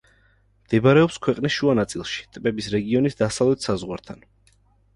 [0.69, 4.29] მდებარეობს ქვეყნის შუა ნაწილში, ტბების რეგიონის დასავლეთ საზღვართან.